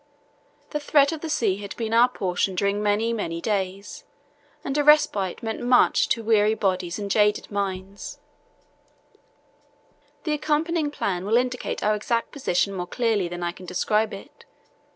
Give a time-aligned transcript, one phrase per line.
[0.71, 4.03] The threat of the sea had been our portion during many, many days,
[4.63, 8.17] and a respite meant much to weary bodies and jaded minds.
[10.23, 14.43] The accompanying plan will indicate our exact position more clearly than I can describe it.